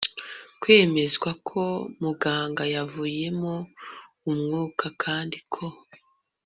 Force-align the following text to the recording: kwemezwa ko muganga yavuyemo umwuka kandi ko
kwemezwa 0.61 1.29
ko 1.47 1.61
muganga 2.01 2.63
yavuyemo 2.75 3.53
umwuka 4.31 4.85
kandi 5.03 5.37
ko 5.53 5.65